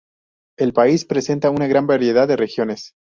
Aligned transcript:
El 0.57 0.73
país 0.73 1.05
presenta 1.05 1.51
una 1.51 1.67
gran 1.67 1.85
variedad 1.85 2.27
de 2.27 2.35
regiones. 2.35 2.95